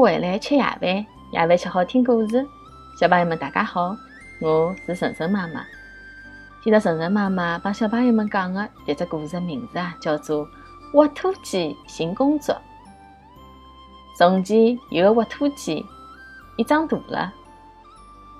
[0.00, 2.46] 回来吃夜饭，夜饭吃好听故事。
[3.00, 3.96] 小朋友们，大家好，
[4.40, 5.64] 我是晨晨妈妈。
[6.62, 10.46] 今朝晨晨妈妈帮小朋友们讲的迭只故事的名字啊，叫做
[10.94, 12.54] 《挖土机寻工作》。
[14.18, 15.84] 从前有个挖土机，
[16.56, 17.32] 伊长大了。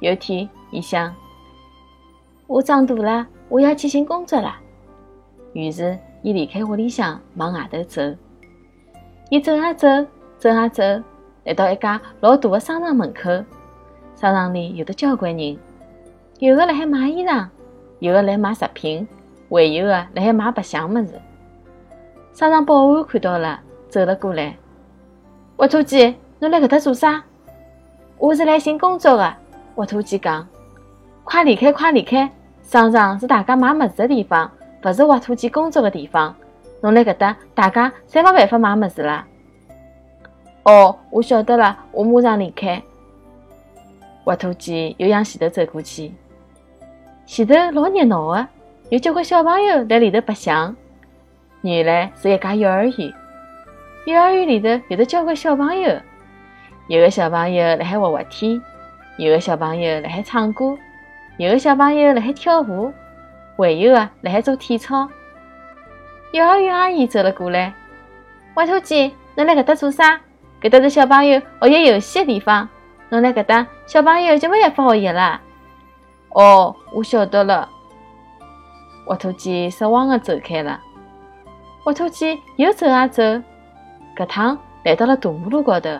[0.00, 1.14] 有天，伊想：
[2.46, 4.54] 我长大了，我要去寻工作了。
[5.54, 8.02] 于是，伊离开屋里向，往外头走。
[9.30, 9.88] 伊走啊走。
[10.38, 10.84] 走啊走，
[11.48, 13.30] 来到一家老大的商场门口。
[14.14, 15.58] 商场里有的交关人，
[16.40, 17.46] 有的辣海买衣裳，
[18.00, 19.08] 有的辣买食品，
[19.48, 21.14] 还有的辣海买白相物事。
[22.34, 23.58] 商场保安看到了，
[23.88, 24.54] 走了过来。
[25.56, 27.24] 挖土机，侬辣搿搭做啥？
[28.18, 29.34] 我是来寻工作的。
[29.76, 30.46] 挖土机讲
[31.24, 32.30] ：“快离开，快离开！
[32.60, 34.50] 商场是大家买物事的地方，
[34.84, 36.34] 勿是挖土机工作的地方。
[36.82, 39.24] 侬辣搿搭，大家侪没办法买物事了。”
[40.64, 42.82] 哦，我晓得了，我马上离开。
[44.24, 46.12] 挖土机又向前头走过去，
[47.24, 48.46] 前头老热闹的，
[48.90, 50.76] 有交关小朋友在里头白相。
[51.62, 53.14] 原来是一家幼儿园，
[54.06, 55.96] 幼儿园里头有的交关小朋友，
[56.88, 58.60] 有的小朋友辣海滑滑梯，
[59.16, 60.76] 有的小朋友辣海唱歌，
[61.38, 62.92] 有的小朋友辣海跳舞，
[63.56, 65.08] 还有的辣海做体操。
[66.32, 67.72] 幼儿园阿姨走了过来，
[68.54, 70.20] 挖土机，侬辣搿搭做啥？
[70.60, 72.68] 搿搭是小朋友学习游戏的地方，
[73.10, 75.40] 侬来搿搭，小朋友就没办法学习了。
[76.30, 77.68] 哦，我晓得了。
[79.06, 80.80] 挖土机失望地走开了。
[81.84, 83.22] 挖土机又走啊走，
[84.16, 85.90] 搿趟来到了大马路高头。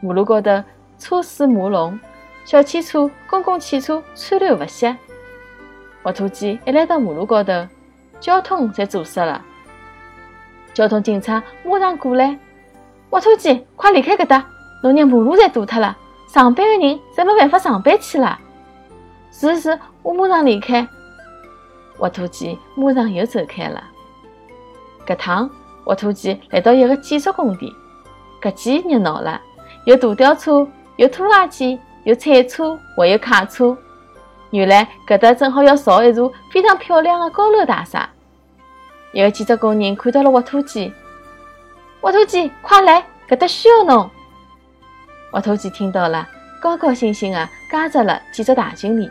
[0.00, 0.64] 马路高头
[0.98, 2.00] 车水马龙，
[2.46, 4.96] 小汽车、公共汽车川流不息。
[6.04, 7.68] 挖土机一来到马路高头，
[8.20, 9.42] 交通侪阻塞了。
[10.72, 12.38] 交通警察马上过来。
[13.14, 14.44] 挖土机，快离开搿搭！
[14.82, 18.36] 侬让马路侪堵脱了，上班的人侪没办法上班去了。
[19.30, 20.84] 是是，我马上离开。
[21.98, 23.80] 挖土机马上又走开了。
[25.06, 25.48] 搿趟
[25.84, 27.72] 挖土机来到一个建筑工地，
[28.42, 29.40] 搿记热闹了，
[29.84, 30.66] 有大吊车，
[30.96, 33.78] 有拖拉机，有铲车，还有卡车。
[34.50, 38.08] 原来搿搭正好要造一座非常漂亮的高楼大厦。
[39.12, 40.92] 一个建筑工人看到了挖土机。
[42.04, 43.02] 挖土机，快来！
[43.26, 44.10] 搿搭需要侬。
[45.32, 46.28] 挖土机听到了，
[46.60, 49.10] 高高兴兴地加入了建筑大军里。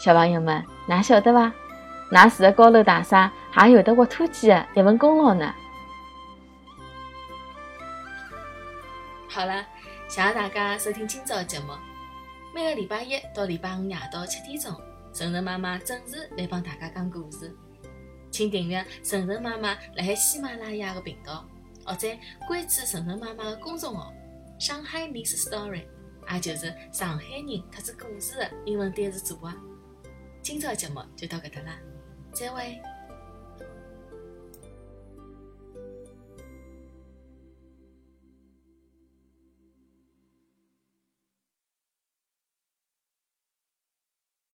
[0.00, 1.52] 小朋友们，㑚晓得伐？
[2.10, 3.30] 㑚住的高楼大厦
[3.64, 5.54] 也有的挖土机的一份功劳呢。
[9.28, 9.64] 好了，
[10.08, 11.66] 谢谢大家收听今朝的节目。
[12.52, 14.74] 每个礼拜一到礼拜五夜到七点钟，
[15.12, 17.56] 晨晨妈妈准时来帮大家讲故事。
[18.40, 21.46] 请订阅晨晨妈妈辣海喜马拉雅的频道，
[21.84, 22.08] 或者
[22.48, 24.14] 关注晨晨妈妈的公众号
[24.58, 25.84] “上海 Miss Story”，
[26.32, 29.52] 也就是上海人特指故事的英文单词组合。
[30.40, 31.78] 今朝节目就到搿搭啦，
[32.32, 32.80] 再会。